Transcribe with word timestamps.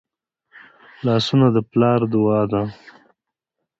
لاسونه 1.05 1.47
د 1.55 1.57
پلار 1.71 1.99
دعا 2.13 2.41
ده 2.51 2.61